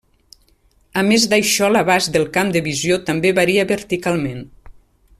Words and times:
A 1.01 1.03
més 1.09 1.27
d'això 1.33 1.69
l'abast 1.75 2.11
del 2.17 2.25
camp 2.39 2.51
de 2.57 2.65
visió 2.71 2.99
també 3.13 3.35
varia 3.41 3.71
verticalment. 3.77 4.45